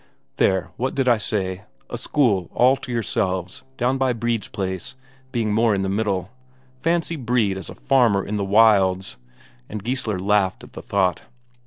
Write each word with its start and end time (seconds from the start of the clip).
"There 0.37 0.71
what 0.77 0.95
did 0.95 1.07
I 1.07 1.17
say? 1.17 1.61
A 1.87 1.95
school 1.95 2.49
all 2.55 2.75
to 2.75 2.91
yourselves, 2.91 3.61
down 3.77 3.99
by 3.99 4.13
Brede's 4.13 4.47
place, 4.47 4.95
being 5.31 5.53
more 5.53 5.75
in 5.75 5.83
the 5.83 5.89
middle. 5.89 6.31
Fancy 6.81 7.15
Brede 7.15 7.55
as 7.55 7.69
a 7.69 7.75
farmer 7.75 8.25
in 8.25 8.35
the 8.35 8.43
wilds!" 8.43 9.17
and 9.69 9.83
Geissler 9.83 10.17
laughed 10.17 10.63
at 10.63 10.73
the 10.73 10.81
thought. 10.81 11.21